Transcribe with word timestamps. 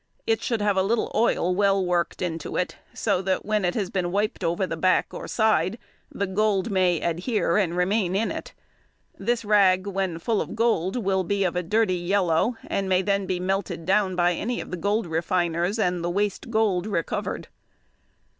It 0.25 0.41
should 0.41 0.63
have 0.63 0.77
a 0.77 0.81
little 0.81 1.11
oil 1.13 1.53
well 1.53 1.85
worked 1.85 2.23
into 2.23 2.57
it, 2.57 2.75
so 2.91 3.21
that 3.21 3.45
when 3.45 3.63
it 3.63 3.75
has 3.75 3.91
been 3.91 4.11
wiped 4.11 4.43
over 4.43 4.65
the 4.65 4.75
back 4.75 5.13
or 5.13 5.27
side 5.27 5.77
the 6.11 6.25
gold 6.25 6.71
may 6.71 6.99
adhere 6.99 7.55
and 7.55 7.77
remain 7.77 8.15
in 8.15 8.31
it. 8.31 8.55
This 9.19 9.45
rag 9.45 9.85
when 9.85 10.17
full 10.17 10.41
of 10.41 10.55
gold 10.55 10.95
will 10.95 11.23
be 11.23 11.43
of 11.43 11.55
a 11.55 11.61
dirty 11.61 11.97
yellow, 11.97 12.55
and 12.65 12.89
may 12.89 13.03
then 13.03 13.27
be 13.27 13.39
melted 13.39 13.85
down 13.85 14.15
by 14.15 14.33
any 14.33 14.59
of 14.59 14.71
the 14.71 14.75
gold 14.77 15.05
refiners 15.05 15.77
and 15.77 16.03
the 16.03 16.09
waste 16.09 16.49
gold 16.49 16.87
recovered. 16.87 17.49